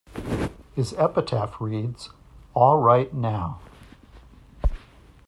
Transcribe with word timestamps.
His 0.73 0.93
epitaph 0.93 1.61
reads 1.61 2.09
"All 2.55 2.79
Right 2.79 3.13
Now". 3.13 3.59